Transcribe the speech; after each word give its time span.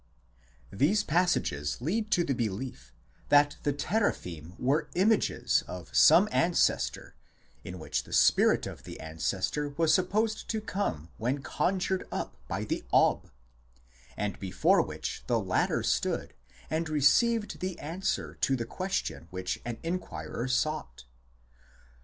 These 0.71 1.03
passages 1.03 1.79
lead 1.79 2.09
to 2.09 2.23
the 2.23 2.33
belief 2.33 2.91
that 3.29 3.57
the 3.61 3.71
Tera 3.71 4.11
phim 4.13 4.55
were 4.57 4.89
images 4.95 5.63
of 5.67 5.95
some 5.95 6.27
ancestor 6.31 7.13
in 7.63 7.77
which 7.77 8.03
the 8.03 8.11
spirit 8.11 8.65
of 8.65 8.81
the 8.81 8.99
ancestor 8.99 9.69
was 9.77 9.93
supposed 9.93 10.49
to 10.49 10.59
come 10.59 11.11
when 11.17 11.43
conjured 11.43 12.07
up 12.11 12.35
by 12.47 12.63
the 12.63 12.83
Ob, 12.91 13.29
and 14.17 14.39
before 14.39 14.81
which 14.81 15.23
the 15.27 15.39
latter 15.39 15.83
stood 15.83 16.33
and 16.67 16.89
received 16.89 17.59
the 17.59 17.77
answer 17.77 18.33
to 18.41 18.55
the 18.55 18.65
question 18.65 19.27
which 19.29 19.59
an 19.65 19.77
inquirer 19.83 20.47
sought. 20.47 21.03